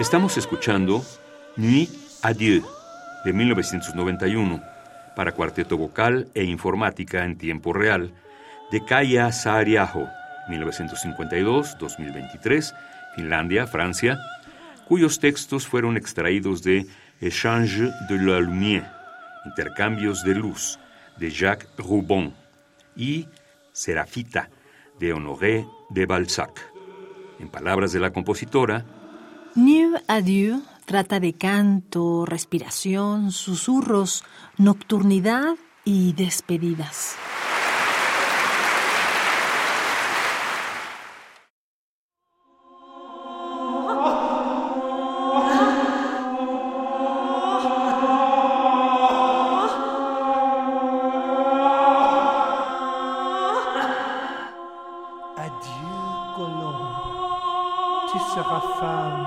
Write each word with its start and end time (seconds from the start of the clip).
Estamos 0.00 0.36
escuchando 0.36 1.04
Nuit 1.56 1.90
Adieu 2.22 2.64
de 3.24 3.32
1991 3.32 4.62
para 5.14 5.32
cuarteto 5.32 5.76
vocal 5.76 6.28
e 6.34 6.44
informática 6.44 7.24
en 7.24 7.36
tiempo 7.36 7.72
real 7.72 8.12
de 8.70 8.84
Kaya 8.84 9.32
Saariaho, 9.32 10.08
1952-2023, 10.48 12.74
Finlandia, 13.16 13.66
Francia, 13.66 14.18
cuyos 14.88 15.18
textos 15.20 15.66
fueron 15.66 15.96
extraídos 15.96 16.62
de 16.62 16.86
Échange 17.20 17.90
de 18.08 18.18
la 18.18 18.40
Lumière, 18.40 18.90
Intercambios 19.44 20.24
de 20.24 20.34
Luz, 20.34 20.78
de 21.18 21.30
Jacques 21.30 21.68
Roubon, 21.76 22.32
y 22.96 23.28
Serafita, 23.72 24.48
de 24.98 25.12
Honoré 25.12 25.66
de 25.90 26.06
Balzac. 26.06 26.72
En 27.38 27.48
palabras 27.48 27.92
de 27.92 28.00
la 28.00 28.12
compositora, 28.12 28.84
New 29.54 30.00
Adieu 30.08 30.62
trata 30.86 31.20
de 31.20 31.34
canto, 31.34 32.24
respiración, 32.24 33.32
susurros, 33.32 34.24
nocturnidad 34.56 35.56
y 35.84 36.14
despedidas. 36.14 37.16
Adieu. 55.36 56.02
Tu 58.12 58.18
seras 58.18 58.60
femme. 58.78 59.26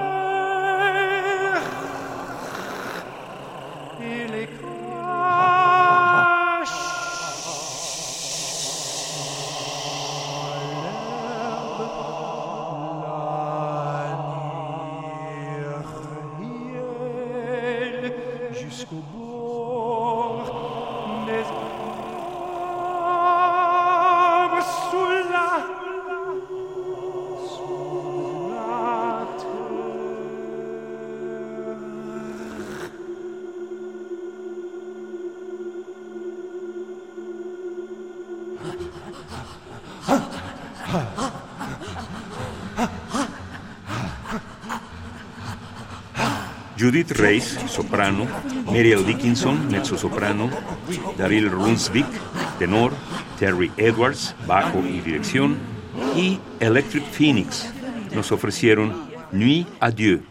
jusqu'au 18.71 19.03
bord 19.13 20.45
des 21.27 21.43
la. 25.29 25.71
Judith 46.81 47.11
Reis, 47.11 47.59
soprano, 47.67 48.25
Muriel 48.65 49.05
Dickinson, 49.05 49.69
mezzo-soprano, 49.69 50.49
Daryl 51.15 51.51
Runsvik, 51.51 52.07
tenor, 52.57 52.91
Terry 53.37 53.71
Edwards, 53.77 54.35
bajo 54.47 54.79
y 54.79 54.99
dirección, 55.01 55.59
y 56.15 56.39
Electric 56.59 57.03
Phoenix 57.03 57.71
nos 58.15 58.31
ofrecieron 58.31 59.11
Nuit 59.31 59.67
Adieu, 59.79 60.23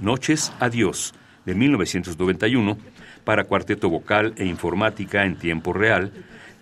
Noches 0.00 0.52
Adiós, 0.58 1.14
de 1.46 1.54
1991, 1.54 2.78
para 3.22 3.44
cuarteto 3.44 3.88
vocal 3.88 4.34
e 4.36 4.44
informática 4.44 5.24
en 5.24 5.38
tiempo 5.38 5.72
real, 5.72 6.12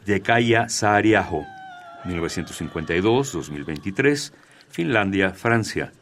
de 0.04 0.20
Kaya 0.20 0.68
Saariaho, 0.68 1.46
1952-2023, 2.04 4.34
Finlandia, 4.68 5.30
Francia. 5.30 5.94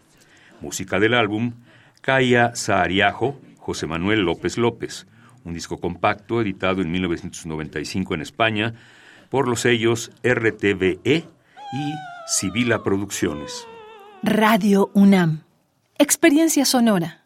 Música 0.60 0.98
del 0.98 1.14
álbum 1.14 1.52
Kaya 2.00 2.54
Saariajo, 2.54 3.40
José 3.58 3.86
Manuel 3.86 4.20
López 4.20 4.58
López, 4.58 5.06
un 5.44 5.54
disco 5.54 5.78
compacto 5.78 6.40
editado 6.40 6.82
en 6.82 6.90
1995 6.90 8.14
en 8.14 8.20
España 8.20 8.74
por 9.30 9.48
los 9.48 9.60
sellos 9.60 10.10
RTVE 10.22 10.98
y 11.04 11.94
Sibila 12.26 12.82
Producciones. 12.82 13.66
Radio 14.22 14.90
UNAM. 14.94 15.42
Experiencia 15.98 16.64
sonora. 16.64 17.17